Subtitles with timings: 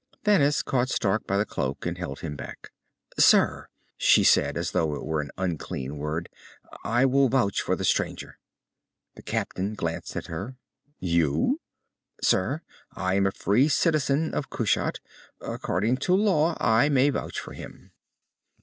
[0.25, 2.71] Thanis caught Stark by the cloak and held him back.
[3.19, 3.67] "Sir,"
[3.99, 6.27] she said, as though it were an unclean word.
[6.83, 8.39] "I will vouch for the stranger."
[9.13, 10.55] The captain glanced at her.
[10.97, 11.61] "You?"
[12.19, 14.99] "Sir, I am a free citizen of Kushat.
[15.39, 17.91] According to law, I may vouch for him."